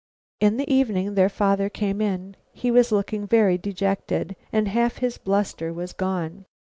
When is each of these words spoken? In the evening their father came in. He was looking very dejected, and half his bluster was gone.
In 0.39 0.57
the 0.57 0.67
evening 0.73 1.13
their 1.13 1.29
father 1.29 1.69
came 1.69 2.01
in. 2.01 2.35
He 2.53 2.71
was 2.71 2.91
looking 2.91 3.27
very 3.27 3.59
dejected, 3.59 4.35
and 4.51 4.67
half 4.67 4.97
his 4.97 5.19
bluster 5.19 5.71
was 5.71 5.93
gone. 5.93 6.45